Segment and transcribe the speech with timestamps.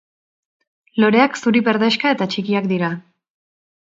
[1.03, 2.91] Loreak zuri-berdexka eta txikiak dira.